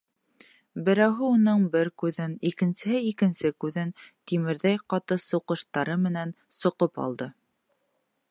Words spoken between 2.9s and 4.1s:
икенсе күҙен